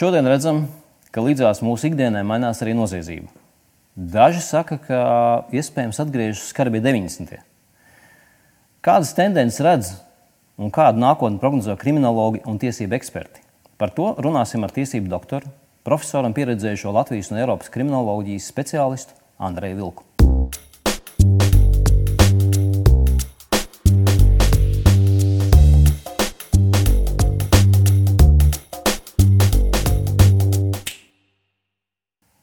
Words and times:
šodien 0.00 0.24
redzam, 0.30 0.62
ka 1.12 1.20
līdzās 1.20 1.60
mūsu 1.60 1.90
ikdienai 1.90 2.22
mainās 2.24 2.62
arī 2.64 2.72
noziedzība. 2.78 3.28
Daži 3.92 4.40
saka, 4.40 4.78
ka 4.80 5.00
iespējams 5.52 6.00
atgriežas 6.00 6.46
skarbie 6.54 6.80
90. 6.80 7.42
Kādas 8.80 9.12
tendences 9.18 9.60
redz 9.60 9.90
un 10.56 10.72
kādu 10.72 11.02
nākotni 11.02 11.40
prognozē 11.42 11.76
kriminologi 11.80 12.40
un 12.48 12.56
tiesību 12.62 12.96
eksperti? 12.96 13.44
Par 13.76 13.92
to 13.96 14.14
runāsim 14.24 14.64
ar 14.64 14.72
tiesību 14.72 15.10
doktoru, 15.12 15.52
profesoru 15.84 16.30
un 16.30 16.36
pieredzējušo 16.38 16.94
Latvijas 16.96 17.32
un 17.34 17.42
Eiropas 17.42 17.72
kriminoloģijas 17.74 18.48
speciālistu 18.54 19.18
Andreju 19.36 19.82
Vilku. 19.82 20.09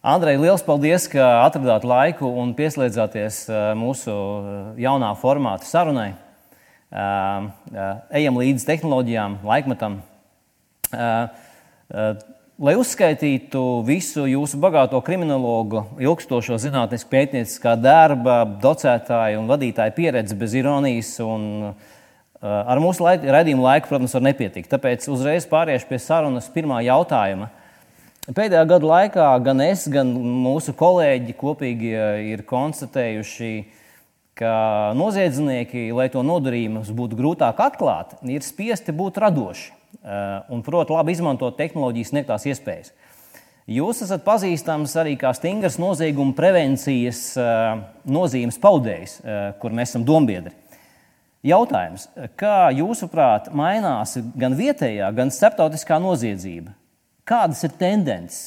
Andrej, 0.07 0.37
liels 0.39 0.61
paldies, 0.63 1.03
ka 1.11 1.23
atradāt 1.43 1.83
laiku 1.83 2.29
un 2.39 2.53
pieslēdzāties 2.55 3.41
eh, 3.51 3.63
mūsu 3.75 4.13
eh, 4.13 4.53
jaunā 4.85 5.09
formāta 5.19 5.67
sarunai. 5.67 6.13
Eh, 6.87 7.89
ejam 8.21 8.39
līdzi 8.39 8.69
tehnoloģijām, 8.69 9.35
laikmetam. 9.49 9.97
Lai 12.57 12.77
uzskaitītu 12.79 13.65
visu 13.89 14.23
jūsu 14.31 14.61
bagāto 14.63 15.03
kriminologu, 15.03 15.83
ilgstošo 15.99 16.55
zinātnisku 16.63 17.11
pētnieciskā 17.11 17.75
darba, 17.75 18.39
docētāju 18.63 19.43
un 19.43 19.51
vadītāju 19.51 19.97
pieredzi 19.99 20.39
bez 20.39 20.55
ironijas 20.55 21.11
un 21.25 21.73
ar 22.39 22.79
mūsu 22.79 23.03
raidījumu 23.03 23.67
laiku, 23.67 23.91
protams, 23.91 24.15
var 24.15 24.29
nepietikt. 24.31 24.71
Tāpēc 24.71 25.11
uzreiz 25.11 25.51
pāriešu 25.51 25.91
pie 25.91 25.99
sarunas 25.99 26.47
pirmā 26.55 26.79
jautājuma. 26.87 27.51
Pēdējā 28.27 28.65
gada 28.67 28.87
laikā 28.89 29.25
gan 29.39 29.61
es, 29.63 29.85
gan 29.87 30.09
mūsu 30.11 30.73
kolēģi 30.75 31.31
kopīgi 31.39 31.91
eh, 31.95 32.15
ir 32.33 32.41
konstatējuši, 32.43 33.51
ka 34.35 34.55
noziedznieki, 34.99 35.85
lai 35.95 36.09
to 36.11 36.19
nodarījumus 36.27 36.89
būtu 36.91 37.15
grūtāk 37.15 37.61
atklāt, 37.63 38.17
ir 38.27 38.43
spiesti 38.43 38.91
būt 38.91 39.21
radoši 39.23 39.69
eh, 39.71 40.17
un 40.51 40.59
prot 40.65 40.91
labi 40.91 41.15
izmantot 41.15 41.55
tehnoloģijas 41.55 42.11
sniegtās 42.11 42.47
iespējas. 42.51 42.91
Jūs 43.71 44.03
esat 44.03 44.25
pazīstams 44.25 44.95
arī 44.99 45.13
kā 45.19 45.31
stingrs 45.35 45.77
nozieguma 45.79 46.35
prevencijas 46.35 47.21
eh, 47.39 47.79
nozīmes 48.11 48.59
paudējs, 48.59 49.21
kur 49.61 49.71
mēs 49.71 49.93
esam 49.93 50.03
dombiedri. 50.07 50.51
Jautājums, 51.47 52.09
kā 52.35 52.73
jūsuprāt 52.75 53.47
mainās 53.55 54.17
gan 54.35 54.59
vietējā, 54.59 55.13
gan 55.15 55.31
starptautiskā 55.31 56.01
noziedzība? 56.03 56.75
Kādas 57.27 57.65
ir 57.67 57.73
tendences? 57.75 58.43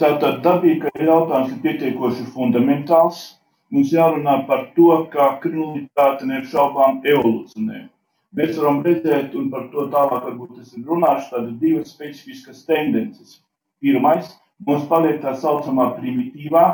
Tātad 0.00 0.38
dabīga 0.44 0.88
jautājums 0.96 1.50
ir 1.52 1.58
pietiekoši 1.60 2.22
fundamentāls. 2.32 3.18
Mums 3.74 3.90
jārunā 3.92 4.38
par 4.48 4.62
to, 4.76 4.86
kā 5.12 5.26
kriminalitāte 5.42 6.28
neapšaubām 6.30 7.02
evolucionē. 7.04 7.82
Mēs 8.38 8.56
varam 8.56 8.80
redzēt, 8.86 9.34
un 9.36 9.50
par 9.52 9.66
to 9.74 9.84
tālāk 9.92 10.24
varbūt 10.28 10.62
es 10.62 10.72
runāšu, 10.86 11.28
tādas 11.34 11.58
divas 11.60 11.92
specifiskas 11.92 12.64
tendences. 12.70 13.42
Pirmais, 13.84 14.32
mums 14.64 14.88
paliek 14.88 15.20
tā 15.20 15.34
saucamā 15.42 15.90
primitīvā 15.98 16.64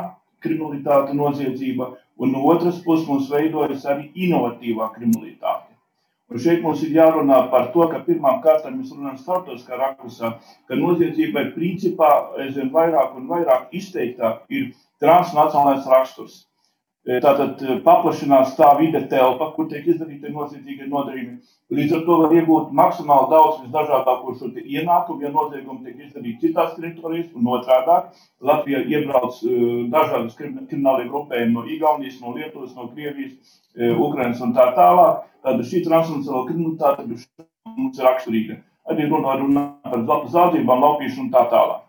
kriminalitāte, 0.41 1.17
noziedzība, 1.19 1.89
un 2.21 2.31
no 2.31 2.45
otras 2.53 2.79
puses 2.85 3.09
mums 3.09 3.27
veidojas 3.33 3.83
arī 3.91 4.07
inovatīvā 4.27 4.87
kriminalitāte. 4.95 5.60
Un 6.31 6.39
šeit 6.39 6.61
mums 6.63 6.79
ir 6.85 6.93
jārunā 6.95 7.37
par 7.51 7.65
to, 7.73 7.83
ka 7.91 7.99
pirmām 8.05 8.37
kārtām 8.43 8.77
mēs 8.79 8.93
runājam 8.95 9.17
starptautiskā 9.19 9.79
rakursā, 9.79 10.29
ka 10.69 10.77
noziedzībai 10.79 11.49
principā 11.57 12.11
aizvien 12.39 12.71
vairāk 12.71 13.17
un 13.19 13.27
vairāk 13.27 13.73
izteiktāk 13.75 14.45
ir 14.47 14.69
transnacionālais 15.03 15.89
raksturs. 15.91 16.45
E, 17.01 17.15
tātad 17.17 17.61
e, 17.65 17.75
paplašinās 17.81 18.51
tā 18.59 18.67
vide 18.77 18.99
telpa, 19.09 19.47
kur 19.55 19.65
tiek 19.71 19.87
izdarīti 19.89 20.29
noziedzīgi 20.29 20.85
nodarījumi. 20.89 21.39
Līdz 21.73 21.95
ar 21.97 22.03
to 22.05 22.17
var 22.19 22.35
iegūt 22.37 22.75
maksimāli 22.77 23.31
daudz 23.31 23.63
visdažādāko 23.63 24.35
šo 24.37 24.51
ienākumu, 24.61 25.23
ja 25.25 25.31
noziegumi 25.33 25.87
tiek 25.87 26.05
izdarīti 26.05 26.45
citās 26.45 26.75
teritorijas, 26.75 27.31
un 27.33 27.49
otrādāk 27.57 28.11
Latvija 28.51 28.83
iebrauc 28.93 29.41
uh, 29.47 29.65
dažādas 29.95 30.37
kriminālie 30.37 31.09
grupējumi 31.09 31.55
no 31.57 31.65
Igaunijas, 31.65 32.21
no 32.21 32.35
Lietuvas, 32.37 32.75
no 32.77 32.91
Krievijas, 32.93 33.57
Ukrainas 33.97 34.41
un 34.45 34.53
tā 34.53 34.69
tālāk. 34.77 35.23
Tāda 35.41 35.65
šī 35.65 35.81
transnacionāla 35.87 36.47
kriminalitāte 36.51 37.07
mums 37.79 37.97
ir 37.97 38.05
raksturīga. 38.05 38.61
Arī 38.91 39.07
runā, 39.09 39.39
runā 39.41 39.63
par 39.87 40.03
zādzībām, 40.05 40.85
laupīšanu 40.85 41.29
un 41.29 41.33
tā 41.33 41.47
tālāk. 41.49 41.87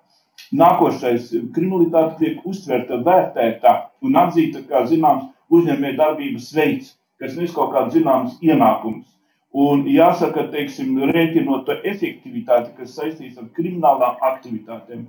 Nākošais 0.53 1.31
kriminalitāte 1.55 2.19
tiek 2.21 2.43
uztverta, 2.49 2.99
vērtēta 3.07 3.77
un 4.05 4.19
atzīta 4.21 4.61
kā 4.69 4.83
zināms 4.91 5.31
uzņēmēja 5.53 5.99
darbības 6.01 6.51
veids, 6.57 6.93
kas 7.21 7.39
nes 7.39 7.55
kaut 7.57 7.73
kāds 7.73 7.97
zināms 7.97 8.37
ienākums. 8.45 9.07
Un 9.53 9.85
jāsaka, 9.89 10.47
teiksim, 10.53 10.95
rēķinot 11.13 11.67
to 11.67 11.77
efektivitāti, 11.89 12.73
kas 12.79 12.95
saistīts 12.97 13.41
ar 13.41 13.51
kriminālām 13.57 14.21
aktivitātēm, 14.25 15.03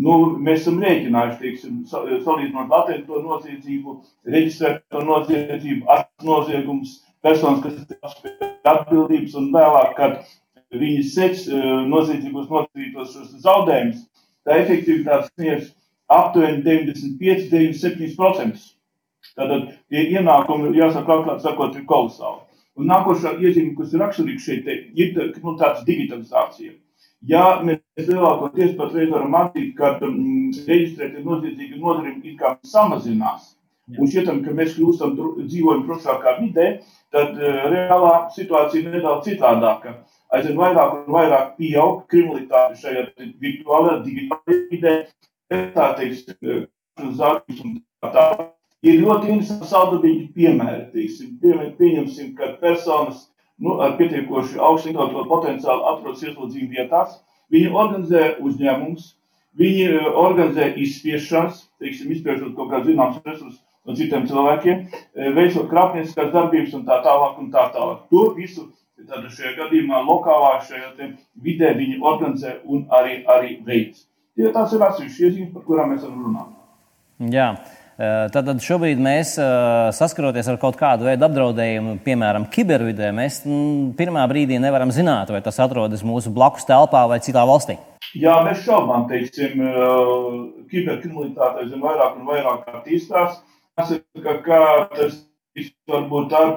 nu, 0.00 0.14
mēs 0.40 0.62
esam 0.62 0.80
rēķinājuši, 0.80 1.40
teiksim, 1.42 1.82
salīdzinot 1.90 2.72
latento 2.72 3.20
noziedzību, 3.24 3.96
reģistrēto 4.36 5.04
noziedzību, 5.04 5.98
noziegumus, 6.24 6.96
personas, 7.20 7.60
kas 7.64 8.24
ir 8.30 8.48
atbildības 8.72 9.36
un 9.36 9.50
vēlāk, 9.52 9.92
kad 9.98 10.80
viņi 10.80 11.04
seks 11.12 11.46
eh, 11.50 11.68
noziedzības 11.90 12.48
nodarītos 12.48 13.16
zaudējumus, 13.44 14.06
tā 14.50 14.58
efektivitāte 14.64 15.30
sniedz 15.30 15.70
aptuveni 16.10 16.64
95-97%. 16.66 18.68
Tātad 19.36 19.68
tie 19.92 20.00
ienākumi, 20.16 20.72
jāsaka, 20.74 21.20
atklāti 21.20 21.46
sakot, 21.46 21.76
ir 21.78 21.84
kolosāli. 21.88 22.40
Un 22.80 22.84
nākošā 22.90 23.36
iezīme, 23.38 23.76
kas 23.78 23.92
ir 23.94 24.02
raksturīga 24.02 24.42
šeit, 24.42 24.64
ir 24.98 25.08
nu, 25.44 25.54
tāds 25.60 25.84
digitalizācija. 25.86 26.72
Ja 27.28 27.60
mēs 27.64 28.08
lielākoties 28.08 28.76
patreiz 28.78 29.10
varam 29.12 29.34
atzīt, 29.36 29.74
ka 29.76 29.98
mm, 30.00 30.52
reģistrētie 30.66 31.24
noziedzīgi 31.24 31.80
nodarījumi 31.80 32.32
it 32.32 32.38
kā 32.40 32.54
samazinās, 32.64 33.42
un 33.92 34.08
šķietam, 34.08 34.40
ka 34.46 34.50
mēs 34.56 34.78
kļūstam, 34.78 35.10
dzīvojam 35.42 35.84
drošākā 35.84 36.30
vidē, 36.40 36.66
tad 37.12 37.36
uh, 37.36 37.66
reālā 37.74 38.14
situācija 38.32 38.80
ir 38.80 38.88
nedaudz 38.94 39.28
citādāka 39.28 39.98
aizvien 40.36 40.58
vairāk 40.58 40.94
un 40.98 41.14
vairāk 41.14 41.56
pieaug 41.58 42.04
kriminalitāte 42.10 42.78
šajā 42.82 43.06
virtuālajā, 43.42 43.98
digitālajā 44.06 44.60
vidē, 44.70 44.94
tā 45.74 45.90
teiksim, 45.98 46.66
zāģis 47.18 47.64
un 47.66 47.76
tā 48.02 48.12
tālāk. 48.14 48.48
Ir 48.80 49.02
ļoti 49.02 49.28
interesanti 49.28 49.68
saldabīgi 49.68 50.28
piemēri, 50.36 50.84
teiksim, 50.94 51.34
pieņemsim, 51.76 52.30
ka 52.38 52.54
personas 52.62 53.26
nu, 53.60 53.76
ar 53.84 53.96
pietiekoši 53.98 54.60
augstu 54.64 54.88
intelektuālu 54.92 55.28
potenciālu 55.28 55.88
atrodas 55.90 56.22
ieslodzījuma 56.24 56.76
vietās, 56.78 57.18
viņi 57.52 57.72
organizē 57.76 58.22
uzņēmumus, 58.40 59.10
viņi 59.60 59.82
e, 59.90 59.98
organizē 60.22 60.70
izspiešanas, 60.80 61.66
teiksim, 61.82 62.14
izspiešot 62.14 62.54
kaut 62.56 62.70
kādus 62.72 62.92
zināmus 62.92 63.20
resursus 63.26 63.60
no 63.84 63.96
citiem 63.98 64.24
cilvēkiem, 64.30 64.84
e, 64.88 65.32
veicot 65.36 65.68
krāpnieciskās 65.68 66.32
darbības 66.32 66.76
un 66.78 66.86
tā 66.88 67.00
tālāk 67.04 67.40
un 67.42 67.50
tā 67.52 67.66
tālāk. 67.74 68.06
To 68.14 68.30
visu 68.38 68.70
Tad 69.08 69.26
šajā 69.32 69.56
gadījumā 69.56 70.00
lokālā 70.04 70.54
šajā 70.66 71.10
vidē 71.42 71.74
viņi 71.78 72.00
organizē 72.04 72.58
un 72.68 72.86
arī, 72.92 73.20
arī 73.30 73.58
veids. 73.66 74.06
Tie 74.36 74.50
tās 74.54 74.72
ir 74.74 74.82
atsevišķas 74.86 75.20
iezīmes, 75.26 75.52
par 75.54 75.64
kurām 75.66 75.94
mēs 75.94 76.04
runāt. 76.06 76.56
Jā. 77.32 77.52
Tātad 78.00 78.54
e, 78.56 78.64
šobrīd 78.64 79.00
mēs 79.02 79.34
e, 79.36 79.46
saskaroties 79.92 80.46
ar 80.48 80.56
kaut 80.62 80.78
kādu 80.80 81.04
veidu 81.04 81.26
apdraudējumu, 81.26 81.98
piemēram, 82.06 82.46
kibervidē, 82.52 83.10
mēs 83.12 83.42
pirmā 83.98 84.22
brīdī 84.30 84.56
nevaram 84.62 84.92
zināt, 84.94 85.28
vai 85.34 85.42
tas 85.44 85.60
atrodas 85.60 86.04
mūsu 86.06 86.32
blakus 86.32 86.64
telpā 86.68 87.02
vai 87.10 87.20
citā 87.20 87.44
valstī. 87.44 87.76
Jā, 88.16 88.38
mēs 88.46 88.64
šaubām, 88.64 89.04
teiksim, 89.10 89.60
e, 89.60 89.88
kiberkriminalitāte 90.72 91.66
aizvien 91.66 91.84
vairāk 91.84 92.16
un 92.16 92.30
vairāk 92.30 92.70
attīstās. 92.80 93.36
Jāsaka, 93.76 94.38
ka 94.46 94.62
tas 94.96 95.20
varbūt 95.90 96.32
ar 96.40 96.54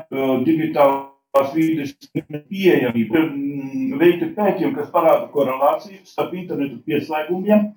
digitālu 0.47 1.12
tās 1.33 1.53
vīdes 1.55 1.93
pieejamību. 2.13 3.21
Ir 3.21 3.95
veikti 4.01 4.33
pētījumi, 4.35 4.75
kas 4.77 4.91
parāda 4.93 5.29
korelāciju 5.33 6.03
starp 6.07 6.35
internetu 6.37 6.79
pieslēgumiem, 6.85 7.71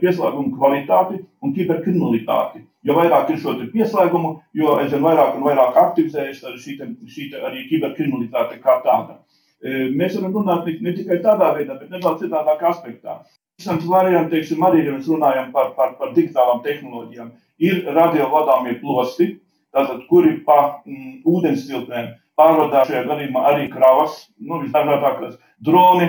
pieslēgumu 0.00 0.54
kvalitāti 0.56 1.20
un 1.42 1.52
kiberkriminalitāti. 1.56 2.62
Jo 2.86 2.96
vairāk 2.98 3.30
ir 3.30 3.42
šo 3.42 3.54
pieslēgumu, 3.72 4.32
jo 4.58 4.78
aizvien 4.78 5.04
vairāk 5.04 5.36
un 5.36 5.44
vairāk 5.46 5.78
aktivizējas 5.82 6.42
šī, 6.62 6.78
šī 7.14 7.28
arī 7.42 7.66
kiberkriminalitāte 7.68 8.58
kā 8.62 8.78
tāda. 8.86 9.20
E, 9.62 9.90
mēs 9.94 10.16
varam 10.18 10.34
runāt 10.38 10.66
ne 10.82 10.94
tikai 10.96 11.20
tādā 11.22 11.52
veidā, 11.58 11.76
bet 11.78 11.92
nedaudz 11.92 12.24
citādākā 12.24 12.72
aspektā. 12.72 13.20
Interesants 13.58 13.86
variants, 13.86 14.32
teiksim, 14.32 14.64
arī, 14.66 14.86
ja 14.86 14.96
mēs 14.96 15.10
runājam 15.10 15.52
par, 15.54 15.74
par, 15.76 15.94
par 16.00 16.14
digitālām 16.16 16.64
tehnoloģijām, 16.64 17.30
ir 17.62 17.84
radiovadāmie 17.94 18.78
plosti, 18.80 19.36
tātad, 19.74 20.02
kuri 20.08 20.38
pa 20.46 20.58
mm, 20.86 21.20
ūdens 21.28 21.68
tilpēm 21.68 22.10
pārvadā 22.38 22.84
šajā 22.88 23.04
gadījumā 23.10 23.44
arī 23.52 23.68
kravas, 23.72 24.16
nu, 24.40 24.62
visdažādākās 24.64 25.38
droni, 25.62 26.08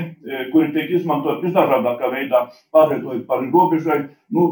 kuri 0.54 0.72
tiek 0.76 0.96
izmantot 1.00 1.44
visdažādākā 1.46 2.10
veidā, 2.14 2.48
pārvietojot 2.74 3.28
pāri 3.30 3.52
robežai. 3.54 4.00
Nu, 4.34 4.50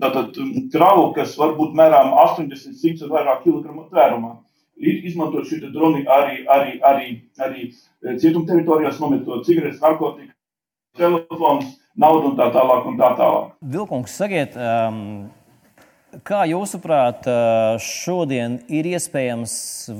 tātad 0.00 0.36
kravu, 0.72 1.10
kas 1.16 1.36
var 1.40 1.54
būt 1.56 1.76
mērām 1.76 2.12
80, 2.26 2.76
100 2.76 3.06
un 3.06 3.14
vairāk 3.16 3.46
kilogramu 3.46 3.86
tvērumā 3.90 4.34
izmantot 4.76 5.46
šī 5.48 5.72
droni 5.72 6.04
arī, 6.04 6.44
arī, 6.52 6.78
arī, 6.84 7.08
arī 7.40 7.70
cietuma 8.20 8.46
teritorijās, 8.46 9.00
nometot 9.00 9.46
cigaretes, 9.46 9.80
narkotikas, 9.80 10.34
telefons, 10.96 11.72
naudu 11.96 12.32
un 12.32 12.36
tā 12.38 12.50
tālāk. 12.52 12.86
Un 12.86 12.98
tā 13.00 13.12
tālāk. 13.16 13.54
Vilkungs, 13.60 14.16
sakiet, 14.16 14.56
um, 14.56 15.28
kā 16.26 16.44
jūsuprāt, 16.48 17.26
šodien 17.82 18.60
ir 18.72 18.88
iespējams 18.92 19.54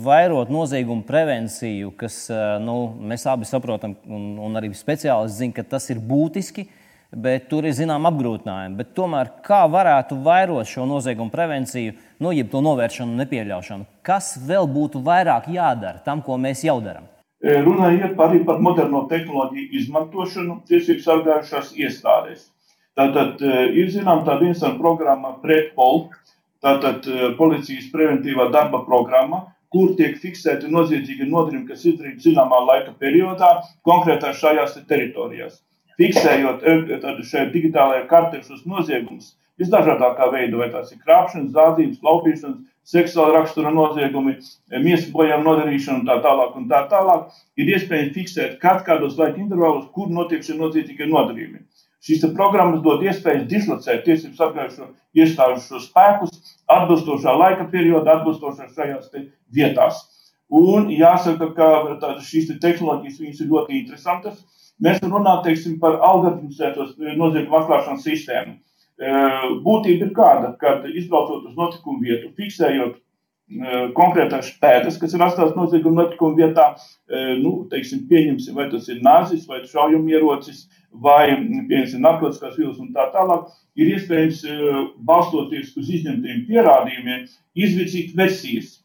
vairot 0.05 0.51
noziegumu 0.53 1.05
prevenciju, 1.07 1.93
kas 1.99 2.27
nu, 2.63 2.79
mēs 3.11 3.27
abi 3.31 3.49
saprotam, 3.49 3.97
un, 4.07 4.35
un 4.47 4.59
arī 4.59 4.73
speciālisti 4.77 5.45
zina, 5.45 5.57
ka 5.59 5.67
tas 5.77 5.91
ir 5.93 6.03
būtiski. 6.03 6.69
Bet 7.17 7.45
tur 7.49 7.65
ir 7.65 7.73
zināma 7.73 8.11
apgrūtinājuma. 8.11 8.77
Bet 8.81 8.89
tomēr 8.97 9.29
kā 9.47 9.61
varētu 9.71 10.19
vairot 10.27 10.67
šo 10.69 10.89
noziegumu 10.91 11.31
prevenciju, 11.33 11.95
nu, 12.21 12.33
jeb 12.35 12.51
to 12.51 12.61
novēršanu 12.67 13.15
un 13.15 13.23
nepieļaušanu? 13.23 13.87
Kas 14.05 14.35
vēl 14.43 14.67
būtu 14.69 15.01
vairāk 15.07 15.47
jādara 15.55 16.03
tam, 16.05 16.21
ko 16.27 16.35
mēs 16.37 16.65
jau 16.67 16.81
darām? 16.83 17.07
Iet 17.47 18.19
arī 18.19 18.43
par 18.49 18.59
moderno 18.65 19.05
tehnoloģiju 19.09 19.69
izmantošanu 19.81 20.59
tiesību 20.67 21.07
sargājušās 21.07 21.73
iestādēs. 21.79 22.49
Tātad 22.97 23.43
e, 23.45 23.57
ir 23.77 23.91
zinām 23.93 24.23
tāda 24.25 24.47
interesanta 24.47 24.81
programma 24.81 25.35
PretPol, 25.43 26.07
tātad 26.65 27.05
e, 27.05 27.31
policijas 27.37 27.91
preventīvā 27.93 28.49
darba 28.55 28.81
programma, 28.87 29.43
kur 29.73 29.93
tiek 29.99 30.17
fiksēti 30.23 30.71
noziedzīgi 30.73 31.29
nodarījumi, 31.29 31.69
kas 31.69 31.85
izdarīti 31.85 32.31
zināmā 32.31 32.63
laika 32.65 32.95
periodā, 33.01 33.51
konkrētās 33.85 34.41
šajās 34.41 34.79
teritorijās. 34.89 35.61
Fiksējot 36.01 36.65
šajā 37.25 37.45
digitālajā 37.53 38.07
kartē 38.09 38.41
šos 38.45 38.65
noziegumus, 38.69 39.35
visdažādākā 39.61 40.31
veidā, 40.33 40.57
vai 40.61 40.71
tās 40.73 40.93
ir 40.93 41.01
krāpšanas, 41.05 41.53
zādzības, 41.57 42.03
laupīšanas, 42.05 42.59
seksuāla 42.87 43.41
rakstura 43.41 43.73
noziegumi, 43.75 44.37
miesas 44.85 45.09
bojām 45.13 45.45
nodarīšana 45.45 46.03
un 46.03 46.09
tā 46.09 46.19
tālāk. 46.25 46.57
Un 46.61 46.69
tā 46.71 46.83
tālāk 46.93 47.33
ir 47.61 47.73
iespējams 47.77 48.15
fiksēt, 48.17 48.59
kad 48.63 48.85
kādos 48.89 49.17
laika 49.21 49.41
intervālos, 49.43 49.89
kur 49.97 50.13
notiek 50.13 50.45
šie 50.47 50.57
noziedzīgie 50.61 51.09
nodarījumi. 51.11 51.65
Šīs 52.07 52.27
programmas 52.37 52.83
dod 52.85 53.03
iespējas 53.03 53.49
dislocēt 53.51 54.05
tiesību 54.07 54.37
sargājušo 54.39 54.91
iestāžu 55.19 55.63
šo 55.65 55.81
spēkus 55.83 56.37
atbilstošā 56.71 57.33
laika 57.35 57.67
periodā, 57.73 58.21
atbilstošā 58.21 58.69
šajās 58.77 59.09
vietās. 59.55 60.05
Un 60.47 60.93
jāsaka, 60.95 61.49
ka 61.57 62.13
šīs 62.23 62.53
te 62.53 62.61
tehnoloģijas 62.63 63.41
ir 63.43 63.51
ļoti 63.51 63.81
interesantas. 63.81 64.45
Mēs 64.79 65.01
runājam 65.03 65.43
teiksim, 65.49 65.81
par 65.83 65.99
algoritmizētos 66.05 66.95
noziegumu 67.01 67.59
atklāšanas 67.59 68.07
sistēmu. 68.07 68.55
Būtība 69.65 70.07
ir 70.07 70.15
kāda, 70.17 70.53
kad 70.61 70.87
izbraucot 70.87 71.49
uz 71.51 71.59
notikumu 71.59 72.05
vietu, 72.05 72.31
fiksējot 72.39 73.03
konkrētās 73.97 74.49
pēdas, 74.63 74.97
kas 74.99 75.15
ir 75.15 75.23
atstātas 75.23 75.55
nozieguma 75.59 76.05
notikuma 76.05 76.39
vietā, 76.39 76.67
nu, 77.43 77.67
teiksim, 77.71 78.07
pieņemsim, 78.11 78.57
vai 78.59 78.69
tas 78.71 78.89
ir 78.91 79.03
nāzis, 79.07 79.47
vai 79.47 79.63
šaujamierocis, 79.67 80.67
vai, 80.93 81.35
pieņemsim, 81.69 82.03
narkotikās 82.05 82.57
vielas 82.59 82.79
un 82.83 82.93
tā 82.95 83.09
tālāk, 83.15 83.51
ir 83.77 83.93
iespējams, 83.97 84.45
balstoties 85.09 85.75
uz 85.77 85.91
izņemtiem 85.99 86.47
pierādījumiem, 86.49 87.27
izvirzīt 87.57 88.15
versijas, 88.17 88.79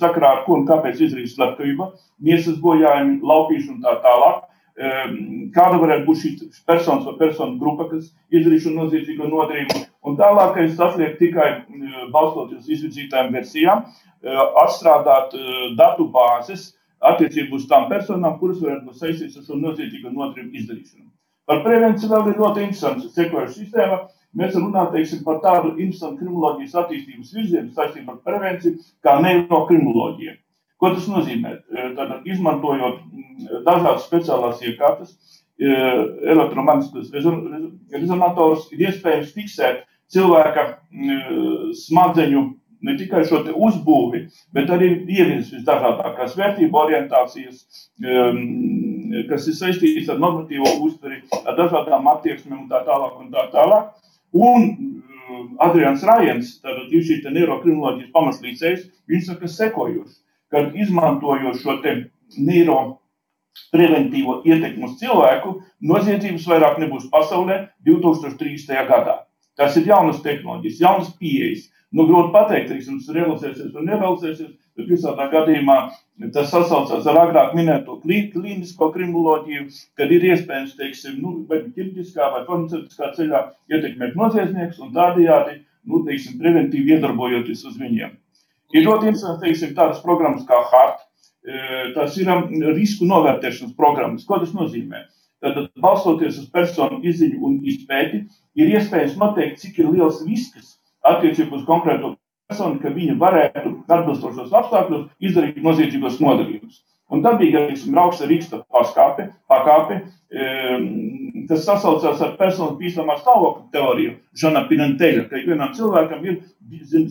sakarā 0.00 0.32
ar 0.38 0.42
ko 0.48 0.58
un 0.58 0.66
kāpēc 0.66 1.04
izdarīt 1.04 1.34
slepkavība, 1.34 1.92
miesas 2.24 2.58
bojājumi, 2.62 3.20
laupīšana 3.22 3.76
un 3.76 3.86
tā 3.86 3.94
tālāk 4.02 4.42
kāda 5.54 5.78
varētu 5.78 6.06
būt 6.08 6.18
šī 6.18 6.30
personas 6.66 7.04
vai 7.06 7.14
personu 7.20 7.60
grupa, 7.60 7.86
kas 7.92 8.08
izdarīja 8.34 8.64
šo 8.64 8.72
noziedzīgo 8.74 9.28
nodarījumu. 9.30 9.84
Un 10.04 10.18
tālākais 10.18 10.80
atliek 10.82 11.14
tikai 11.20 11.48
balstoties 12.10 12.64
uz 12.64 12.72
izvirzītām 12.78 13.30
versijām, 13.32 13.84
atstrādāt 14.64 15.36
datu 15.78 16.08
bāzes 16.10 16.72
attiecībā 17.04 17.54
uz 17.60 17.68
tām 17.70 17.86
personām, 17.92 18.38
kuras 18.40 18.58
varētu 18.64 18.88
būt 18.88 18.98
saistītas 18.98 19.38
ar 19.38 19.46
šo 19.46 19.60
noziedzīgo 19.62 20.10
nodarījumu 20.10 20.58
izdarīšanu. 20.58 21.13
Par 21.48 21.60
prevenciju 21.64 22.10
vēl 22.10 22.30
ir 22.30 22.38
ļoti 22.40 22.62
interesants 22.64 23.10
sekojoša 23.16 23.54
sistēma. 23.58 23.98
Mēs 24.34 24.56
runājam 24.58 24.90
teiksim, 24.94 25.20
par 25.26 25.36
tādu 25.44 25.74
interesantu 25.76 26.22
kriminoloģijas 26.22 26.78
attīstības 26.80 27.34
virzienu 27.36 27.74
saistībā 27.76 28.16
ar 28.16 28.22
prevenciju 28.26 28.80
kā 29.04 29.18
neirokrimoloģiju. 29.22 30.34
Ko 30.82 30.90
tas 30.96 31.06
nozīmē? 31.06 31.52
Tātad, 31.70 32.24
izmantojot 32.26 32.96
dažādas 33.66 34.08
speciālās 34.08 34.64
iekārtas, 34.66 35.14
elektromagnetiskus 35.60 37.12
rezonatorus, 37.94 38.66
ir 38.74 38.88
iespējams 38.88 39.30
fiksēt 39.36 39.84
cilvēka 40.10 40.66
smadzeņu 41.84 42.42
ne 42.84 42.96
tikai 43.00 43.22
šo 43.28 43.42
uzbūvi, 43.68 44.24
bet 44.56 44.72
arī 44.74 44.90
ievies 45.08 45.52
visdažādākās 45.54 46.36
vērtību 46.38 46.80
orientācijas, 46.84 47.62
kas 49.30 49.48
ir 49.50 49.58
saistītas 49.60 50.10
ar 50.14 50.20
normatīvo 50.22 50.74
uztveri, 50.86 51.22
ar 51.44 51.56
dažādām 51.60 52.10
attieksmēm 52.16 52.64
un 52.64 52.68
tā 52.72 52.84
tālāk. 52.88 53.16
Un 53.20 53.30
tā 53.32 53.46
tālāk. 53.54 53.94
Un 54.34 54.68
Adrians 55.62 56.02
Rājens, 56.04 56.58
tātad 56.62 56.92
ir 56.92 57.06
šī 57.06 57.22
neirokrimoloģijas 57.30 58.12
pamatlīdzējs, 58.14 58.86
viņš 59.10 59.30
saka 59.30 59.50
sekojoši 59.50 60.20
kad 60.54 60.76
izmantojot 60.78 61.56
šo 61.58 61.80
neiro 62.38 62.78
preventīvo 63.74 64.36
ietekmi 64.46 64.86
uz 64.86 64.96
cilvēku, 65.00 65.56
noziedzības 65.82 66.46
vairāk 66.50 66.78
nebūs 66.82 67.08
pasaulē 67.10 67.56
2030. 67.86 68.70
gadā. 68.90 69.16
Tas 69.58 69.76
ir 69.78 69.86
jaunas 69.90 70.22
tehnoloģijas, 70.24 70.82
jaunas 70.82 71.12
pieejas. 71.20 71.68
Nu, 71.94 72.08
grūti 72.08 72.32
pateikt, 72.34 72.72
teiksim, 72.72 72.98
tas 72.98 73.14
realizēsies 73.14 73.70
vai 73.70 73.84
nerealizēsies, 73.86 74.48
bet 74.74 74.88
visā 74.90 75.12
tā 75.14 75.28
gadījumā 75.30 75.76
tas 76.34 76.50
sasaucās 76.50 77.06
ar 77.10 77.20
agrāk 77.20 77.54
minēto 77.54 78.00
klīnisko 78.02 78.88
kriminoloģiju, 78.96 79.68
kad 79.98 80.10
ir 80.14 80.26
iespējams, 80.32 80.74
teiksim, 80.80 81.20
nu, 81.22 81.36
vai 81.50 81.60
ķirurģiskā 81.68 82.32
vai 82.34 82.42
farmaceitiskā 82.48 83.12
ceļā 83.14 83.44
ietekmēt 83.70 84.18
noziedznieks 84.18 84.82
un 84.82 84.90
tādējādi, 84.96 85.60
nu, 85.90 86.02
teiksim, 86.08 86.40
preventīvi 86.42 86.96
iedarbojoties 86.96 87.62
uz 87.70 87.78
viņiem. 87.78 88.18
Ir 88.74 88.86
ļoti 88.88 89.12
interesanti, 89.12 89.46
teiksim, 89.46 89.74
tādas 89.78 90.02
programmas 90.02 90.46
kā 90.48 90.58
HART. 90.72 91.02
E, 91.44 91.58
tas 91.94 92.14
ir 92.18 92.30
um, 92.32 92.46
risku 92.74 93.06
novērtēšanas 93.06 93.76
programmas. 93.78 94.24
Ko 94.26 94.40
tas 94.42 94.54
nozīmē? 94.56 95.04
Tad, 95.44 95.58
balstoties 95.76 96.38
uz 96.40 96.48
personu 96.52 97.02
izziņu 97.04 97.42
un 97.44 97.56
izpēti, 97.68 98.22
ir 98.56 98.70
iespējams 98.78 99.18
noteikt, 99.20 99.58
cik 99.60 99.82
ir 99.82 99.90
liels 99.92 100.22
risks 100.24 100.78
attiecībā 101.04 101.58
uz 101.58 101.66
konkrēto 101.68 102.14
personu, 102.48 102.78
ka 102.80 102.92
viņa 102.94 103.16
varētu 103.20 103.72
atbilstošos 103.84 104.54
apstākļos 104.60 105.10
izdarīt 105.20 105.60
noziedzīgos 105.64 106.16
nodarījumus. 106.24 106.80
Un 107.12 107.20
dabīgi, 107.24 107.60
teiksim, 107.68 107.96
rauksta 107.98 108.26
rīksta 108.30 108.62
paskāpe, 108.72 109.26
pakāpe, 109.50 109.98
e, 110.32 110.46
tas 111.50 111.66
sasaucās 111.66 112.22
ar 112.24 112.32
personas 112.38 112.78
bīstamā 112.78 113.18
stāvokļa 113.20 113.66
teoriju, 113.74 114.14
Žana 114.40 114.64
Pinanteļa, 114.70 115.26
ka 115.28 115.42
vienam 115.44 115.74
cilvēkam 115.76 116.24
ir 116.24 116.40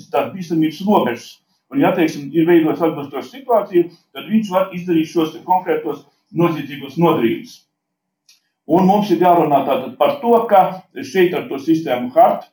tāda 0.10 0.32
bīstamības 0.34 0.82
robežas. 0.88 1.28
Un, 1.70 1.82
ja 1.82 1.94
teiksim, 1.94 2.32
ir 2.34 2.50
veidots 2.50 2.82
atbilstoša 2.86 3.30
situācija, 3.30 3.92
tad 4.14 4.26
viņš 4.30 4.50
var 4.54 4.74
izdarīt 4.78 5.14
šos 5.14 5.38
konkrētos 5.46 6.04
noziedzīgos 6.34 6.98
nodarījumus. 7.02 7.62
Un 8.68 8.88
mums 8.88 9.12
ir 9.12 9.20
jārunā 9.24 9.60
par 10.00 10.18
to, 10.22 10.34
ka 10.48 10.64
šeit 11.04 11.36
ar 11.36 11.50
to 11.50 11.60
sistēmu 11.60 12.14
HART, 12.16 12.48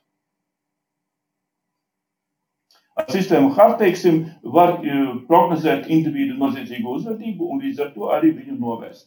ar 2.98 3.06
sistēmu 3.14 3.52
HART, 3.54 3.78
teiksim, 3.84 4.24
var 4.42 4.80
e, 4.82 4.98
prognozēt 5.28 5.86
individu 5.86 6.34
noziedzīgo 6.40 6.98
uzvedību 6.98 7.46
un 7.46 7.62
līdz 7.62 7.86
ar 7.86 7.94
to 7.94 8.10
arī 8.16 8.34
viņu 8.40 8.58
novērst. 8.58 9.06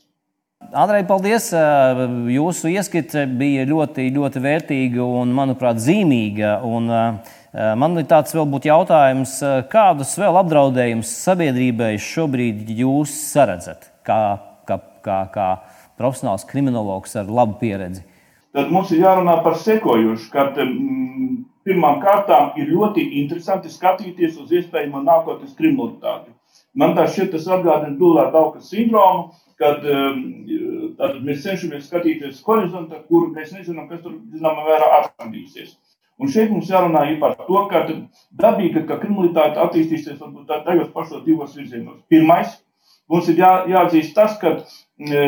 Andrej, 0.71 1.03
paldies! 1.09 1.51
E, 1.51 1.63
jūsu 2.37 2.71
ieskats 2.71 3.19
bija 3.35 3.67
ļoti, 3.67 4.07
ļoti 4.15 4.43
vērtīga 4.47 5.03
un, 5.03 5.35
manuprāt, 5.35 5.83
zīmīga. 5.83 6.61
Un, 6.63 6.87
Eh, 7.53 7.75
man 7.77 7.93
ir 8.01 8.07
tāds 8.09 8.33
vēl 8.33 8.47
būtu 8.49 8.65
jautājums, 8.65 9.35
kādus 9.69 10.15
vēl 10.17 10.39
apdraudējumus 10.39 11.11
sabiedrībai 11.21 11.91
šobrīd 12.01 12.71
jūs 12.79 13.13
saredzat, 13.29 13.91
kā, 14.07 14.17
kā, 14.65 14.79
kā, 15.05 15.19
kā 15.29 15.49
profesionāls 15.99 16.45
kriminologs 16.49 17.15
ar 17.19 17.29
labu 17.29 17.57
pieredzi? 17.61 18.03
Tad 18.53 18.69
mums 18.73 18.91
ir 18.93 19.01
jārunā 19.01 19.39
par 19.45 19.57
sekojošu, 19.57 20.29
ka 20.33 20.49
mm, 20.61 21.29
pirmām 21.65 21.99
kārtām 22.03 22.53
ir 22.61 22.69
ļoti 22.69 23.05
interesanti 23.23 23.71
skatīties 23.73 24.37
uz 24.41 24.51
iespējamo 24.53 25.01
nākotnes 25.05 25.55
kriminalitāti. 25.57 26.33
Man 26.77 26.93
tā 26.97 27.07
šķiet, 27.09 27.31
tas 27.33 27.47
atgādina 27.49 27.97
Dulāra 27.97 28.31
Dauka 28.33 28.61
sindromu, 28.61 29.31
kad 29.61 29.85
um, 29.89 30.21
mēs 31.25 31.43
cenšamies 31.45 31.87
skatīties 31.89 32.41
horizontā, 32.45 33.01
kur 33.09 33.29
mēs 33.33 33.53
nezinām, 33.55 33.87
kas 33.89 34.01
tur 34.05 34.19
zināmā 34.33 34.65
mērā 34.67 34.89
atradīsies. 34.99 35.75
Un 36.21 36.29
šeit 36.29 36.51
mums 36.53 36.69
jārunā 36.69 37.05
par 37.21 37.35
to, 37.41 37.61
ka 37.71 37.83
dabīgi, 38.41 38.85
ka 38.89 38.99
kriminalitāte 39.01 39.61
attīstīsies 39.63 40.21
tajos 40.51 40.91
pašos 40.93 41.23
divos 41.25 41.55
virzienos. 41.57 42.03
Pirmais, 42.09 42.59
mums 43.11 43.29
ir 43.31 43.39
jā, 43.41 43.51
jāatzīst 43.71 44.13
tas, 44.17 44.37
ka 44.41 44.53
e, 44.59 45.23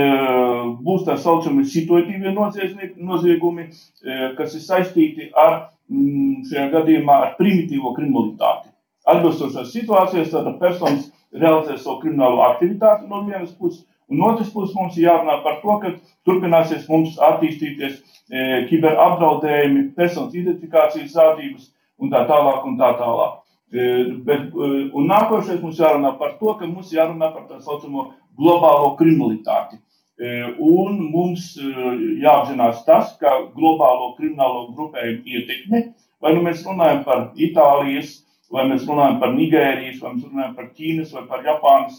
būs 0.85 1.05
tā 1.07 1.17
saucamie 1.21 1.65
situatīvie 1.69 2.33
noziegumi, 2.35 3.67
e, 3.69 4.19
kas 4.37 4.55
ir 4.57 4.63
saistīti 4.65 5.29
ar 5.31 5.57
mm, 5.89 6.45
šajā 6.51 6.69
gadījumā 6.77 7.19
ar 7.25 7.35
primitīvo 7.39 7.95
kriminalitāti. 7.97 8.71
Atbilstošās 9.05 9.73
situācijās 9.73 10.31
tāda 10.33 10.55
personas 10.61 11.11
realizē 11.35 11.77
savu 11.77 11.99
kriminālo 12.01 12.41
aktivitāti 12.47 13.09
no 13.09 13.21
vienas 13.27 13.53
puses, 13.59 13.83
un 14.09 14.21
no 14.21 14.31
otras 14.33 14.49
puses 14.53 14.73
mums 14.77 14.97
ir 14.97 15.09
jārunā 15.09 15.41
par 15.45 15.59
to, 15.61 15.79
ka 15.83 15.93
turpināsies 16.25 16.87
mums 16.89 17.19
attīstīties 17.21 18.01
E, 18.25 18.65
kiberapdraudējumi, 18.71 19.91
personas 19.97 20.33
identifikācijas 20.33 21.11
zādības 21.13 21.67
un 22.01 22.09
tā 22.13 22.23
tālāk. 22.29 22.63
Un 22.65 22.77
tā 22.79 22.89
tālāk. 22.97 23.43
E, 23.73 23.85
bet, 24.27 24.51
e, 24.53 24.67
un 24.93 25.09
nākošais 25.09 25.61
mums 25.63 25.79
jārunā 25.81 26.13
par 26.19 26.37
to, 26.39 26.53
ka 26.59 26.67
mums 26.69 26.93
jārunā 26.93 27.31
par 27.33 27.47
tā 27.49 27.59
saucamo 27.63 28.11
globālo 28.37 28.93
kriminalitāti. 28.99 29.81
Un 30.15 30.99
mums 31.11 31.57
jāapzinās 31.59 32.85
tas, 32.87 33.09
ka 33.19 33.33
globālo 33.51 34.13
kriminālo 34.15 34.69
grupējumu 34.71 35.27
ietekme, 35.27 35.81
vai 36.23 36.31
nu 36.37 36.43
mēs 36.45 36.61
runājam 36.63 37.01
par 37.03 37.25
Itālijas, 37.35 38.21
vai 38.47 38.63
mēs 38.69 38.85
runājam 38.87 39.17
par 39.19 39.33
Nigērijas, 39.35 39.99
vai 39.99 40.13
mēs 40.13 40.29
runājam 40.29 40.53
par 40.55 40.69
Ķīnas 40.77 41.11
vai 41.17 41.25
par 41.33 41.43
Japānas, 41.43 41.97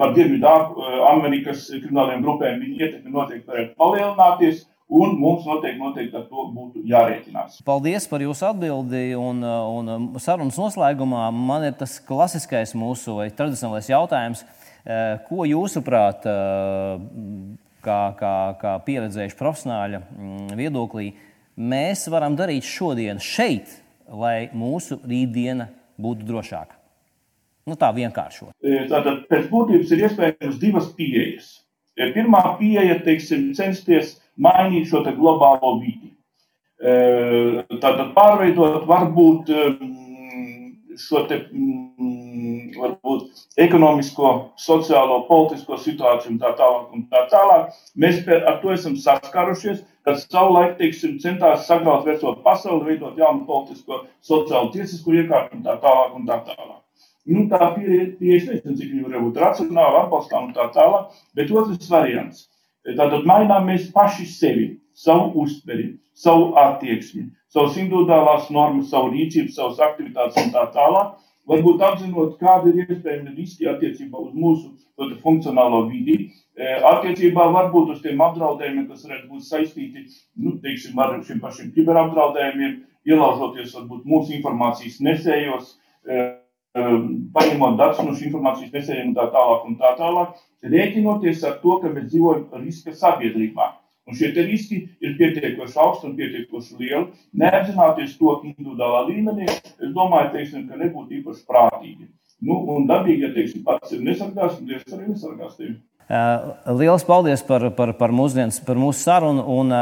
par 0.00 0.10
Dienvidu 0.16 0.50
Amerikas 1.12 1.68
krimināliem 1.70 2.26
grupējumiem, 2.26 2.64
viņa 2.66 2.82
ietekme 2.82 3.14
noteikti 3.14 3.52
varētu 3.52 3.78
palielināties. 3.78 4.64
Un 4.92 5.14
mums 5.16 5.46
noteikti, 5.48 5.80
noteikti 5.80 6.18
ar 6.18 6.26
to 6.28 6.42
būtu 6.52 6.82
jārēķinās. 6.90 7.62
Paldies 7.64 8.04
par 8.10 8.20
jūsu 8.20 8.44
atbildi. 8.50 9.14
Un, 9.16 9.40
un 9.44 10.20
sarunas 10.20 10.58
noslēgumā 10.60 11.30
man 11.32 11.64
ir 11.70 11.78
tas 11.78 11.96
klasiskais 12.04 12.74
mūsu 12.76 13.16
tradicionālais 13.38 13.88
jautājums. 13.88 14.44
Eh, 14.84 15.16
ko 15.24 15.46
jūsuprāt, 15.48 16.26
eh, 16.28 17.04
kā, 17.84 18.00
kā, 18.20 18.34
kā 18.60 18.74
pieredzējuši 18.84 19.38
profesionāļa 19.38 20.02
mm, 20.04 20.58
viedoklī, 20.60 21.14
mēs 21.56 22.04
varam 22.12 22.36
darīt 22.36 22.68
šodien 22.68 23.16
šeit, 23.16 23.72
lai 24.12 24.50
mūsu 24.52 25.00
rītdiena 25.00 25.70
būtu 25.96 26.28
drošāka? 26.28 26.76
Nu, 27.64 27.78
tā 27.80 27.88
vienkāršot. 27.96 28.52
Eh, 28.60 28.84
tātad 28.92 29.24
pēc 29.30 29.48
būtības 29.48 29.96
ir 29.96 30.04
iespējams 30.04 30.60
divas 30.60 30.92
pieejas. 30.92 31.54
Pirmā 31.94 32.42
pieeja, 32.58 32.98
teiksim, 33.04 33.52
censties 33.54 34.16
mainīt 34.36 34.88
šo 34.90 35.04
globālo 35.14 35.76
vidi. 35.82 36.10
Tātad 36.82 38.10
pārveidot 38.16 38.82
varbūt 38.88 39.52
šo 41.00 41.24
te, 41.30 41.38
varbūt 42.74 43.42
ekonomisko, 43.64 44.30
sociālo, 44.60 45.22
politisko 45.28 45.78
situāciju 45.80 46.34
un 46.34 46.38
tā 46.42 46.52
tālāk. 46.58 46.92
Un 46.94 47.06
tā 47.10 47.24
tālāk. 47.32 47.74
Mēs 47.98 48.22
ar 48.36 48.60
to 48.62 48.74
esam 48.74 48.96
saskārušies, 49.00 49.82
kad 50.06 50.20
savulaik, 50.22 50.76
teiksim, 50.78 51.18
centās 51.22 51.66
sagraut 51.68 52.06
veco 52.06 52.34
pasauli, 52.44 52.92
veidot 52.92 53.18
jaunu 53.18 53.46
politisko, 53.48 54.04
sociālo, 54.22 54.72
tiesisko 54.74 55.14
iekārtu 55.20 55.58
un 55.58 55.66
tā 55.66 55.78
tālāk. 55.82 56.18
Un 56.18 56.26
tā 56.30 56.40
tālāk. 56.50 56.83
Nu, 57.24 57.46
tā 57.48 57.70
pieeja, 57.76 58.10
pie, 58.18 58.34
es 58.36 58.48
nezinu, 58.48 58.74
cik 58.76 58.90
viņa 58.90 59.06
var 59.08 59.22
būt 59.24 59.38
racionāla, 59.40 60.02
atbalstām 60.04 60.50
un 60.50 60.56
tā 60.56 60.66
tālāk, 60.74 61.14
bet 61.38 61.52
otrs 61.54 61.88
variants 61.88 62.42
Tātad 62.84 63.24
mainām 63.24 63.64
mēs 63.70 63.86
paši 63.94 64.26
sevi, 64.28 64.64
savu 64.92 65.30
uztveri, 65.40 65.94
savu 66.12 66.50
attieksmi, 66.60 67.30
savas 67.48 67.78
individuālās 67.80 68.50
normas, 68.52 68.90
savu 68.90 69.14
rīcību, 69.14 69.52
savas 69.54 69.80
aktivitātes 69.86 70.42
un 70.42 70.52
tā 70.52 70.66
tālāk. 70.74 71.14
Varbūt 71.48 71.82
apzinot, 71.84 72.36
kāda 72.40 72.70
ir 72.70 72.84
iespējama 72.84 73.32
riski 73.36 73.68
attiecībā 73.68 74.20
uz 74.20 74.36
mūsu 74.36 74.70
funkcionālo 75.24 75.82
vidi, 75.90 76.30
e, 76.56 76.76
attiecībā 76.92 77.48
varbūt 77.56 77.96
uz 77.96 78.04
tiem 78.04 78.20
apdraudējumiem, 78.24 78.86
kas 78.88 79.04
varētu 79.04 79.28
būt 79.32 79.48
saistīti 79.48 80.06
nu, 80.40 80.54
teiksim, 80.64 81.00
ar 81.00 81.18
šiem 81.24 81.42
pašiem 81.44 81.72
kiberapdraudējumiem, 81.76 82.78
ielaužoties 83.08 83.76
varbūt 83.76 84.08
mūsu 84.08 84.38
informācijas 84.38 85.02
nesējos 85.04 85.74
e, 86.08 86.24
paņemot 86.74 87.78
datus 87.78 88.02
no 88.02 88.16
šīs 88.16 88.28
informācijas 88.32 88.74
nesējiem 88.74 89.12
un 89.12 89.16
tā 89.16 89.28
tālāk, 89.30 89.64
un 89.68 89.78
tā 89.78 89.94
tālāk, 90.00 90.34
rēķinoties 90.74 91.46
ar 91.46 91.56
to, 91.62 91.78
ka 91.82 91.92
mēs 91.92 92.10
dzīvojam 92.10 92.64
riska 92.64 92.94
sabiedrībā. 92.98 93.70
Un 94.04 94.18
šie 94.18 94.34
riski 94.36 94.82
ir 95.00 95.14
pietiekoši 95.16 95.78
augsti 95.80 96.10
un 96.10 96.16
pietiekoši 96.18 96.74
lieli. 96.76 97.06
Neapzināties 97.40 98.18
to 98.18 98.34
individuālā 98.44 99.06
līmenī, 99.08 99.46
es 99.48 99.94
domāju, 99.94 100.34
teiksim, 100.34 100.66
ka 100.68 100.76
nebūtu 100.76 101.22
īpaši 101.22 101.46
prātīgi. 101.48 102.10
Nu, 102.44 102.58
un 102.74 102.84
dabīgi, 102.90 103.24
ja 103.24 103.32
teiksim, 103.32 103.62
pats 103.64 103.94
ir 103.94 104.02
nesargās, 104.04 104.58
un 104.58 104.68
Dievs 104.68 104.92
arī 104.92 105.08
nesargās 105.08 105.56
tevi. 105.56 105.78
Lielas 106.76 107.06
paldies 107.08 107.40
par, 107.48 107.64
par, 107.72 107.94
par, 107.96 108.12
mūsdienas, 108.12 108.58
par 108.66 108.76
mūsu 108.76 109.06
sarunu. 109.06 109.46
Un, 109.54 109.72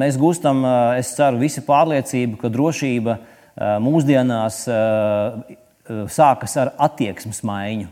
mēs 0.00 0.16
gūstam, 0.16 0.64
es 0.96 1.12
ceru, 1.18 1.42
visi 1.42 1.60
pārliecību, 1.66 2.38
ka 2.40 2.48
drošība 2.54 3.18
mūsdienās 3.84 4.62
sākas 6.12 6.56
ar 6.60 6.74
attieksmes 6.78 7.42
maiņu. 7.46 7.88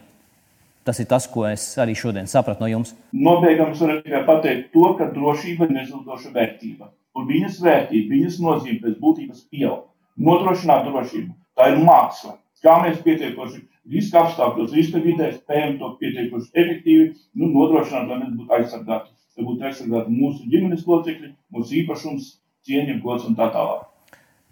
Tas 0.89 1.01
ir 1.03 1.09
tas, 1.11 1.27
ko 1.29 1.45
es 1.45 1.65
arī 1.77 1.93
šodien 1.99 2.29
sapratu 2.31 2.65
no 2.65 2.69
jums. 2.71 2.95
Nobeigums 3.13 3.81
var 3.85 3.99
tikai 4.05 4.23
pateikt 4.25 4.71
to, 4.73 4.87
ka 4.97 5.11
drošība 5.13 5.67
ir 5.69 5.75
nezudoša 5.77 6.33
vērtība. 6.33 6.89
Un 7.19 7.27
viņas 7.29 7.59
vērtība, 7.61 8.15
viņas 8.15 8.39
nozīme 8.41 8.81
pēc 8.85 8.95
būtības 9.03 9.43
pieaug. 9.53 9.83
Nodrošināt 10.17 10.87
drošību. 10.89 11.35
Tā 11.59 11.73
ir 11.75 11.83
māksla. 11.85 12.39
Kā 12.65 12.79
mēs 12.83 13.03
pietiekoši 13.05 13.61
riska 13.93 14.25
apstākļos, 14.25 14.73
riska 14.75 15.03
vidē 15.05 15.29
spējam 15.35 15.77
to 15.83 15.93
pietiekoši 16.01 16.51
efektīvi 16.55 17.07
nu, 17.39 17.51
nodrošināt, 17.53 18.09
lai 18.09 18.19
mēs 18.23 18.33
būtu 18.39 18.57
aizsargāti. 18.59 19.15
Lai 19.39 19.47
būtu 19.47 19.69
aizsargāti 19.69 20.17
mūsu 20.17 20.49
ģimenes 20.51 20.89
locekļi, 20.89 21.31
mūsu 21.55 21.79
īpašums, 21.83 22.33
cieņa, 22.67 22.99
gods 23.05 23.29
un 23.29 23.37
tā 23.39 23.51
tālāk. 23.55 23.85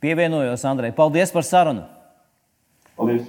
Pievienojos 0.05 0.69
Andrei. 0.69 0.93
Paldies 0.95 1.33
par 1.35 1.49
sarunu! 1.49 1.89
Paldies! 2.97 3.27